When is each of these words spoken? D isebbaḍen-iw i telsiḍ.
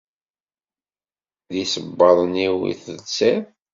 D 1.51 1.55
isebbaḍen-iw 1.63 2.55
i 2.71 2.73
telsiḍ. 2.83 3.43